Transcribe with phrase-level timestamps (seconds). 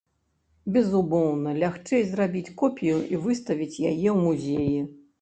[0.77, 4.79] Безумоўна, лягчэй зрабіць копію і выставіць яе ў музеі.